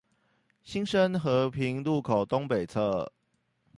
[0.63, 3.11] 新生和平路口東北側